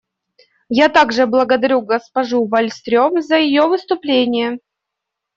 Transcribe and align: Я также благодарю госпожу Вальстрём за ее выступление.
Я 0.69 0.89
также 0.89 1.27
благодарю 1.27 1.79
госпожу 1.81 2.47
Вальстрём 2.47 3.21
за 3.21 3.35
ее 3.37 3.67
выступление. 3.67 4.57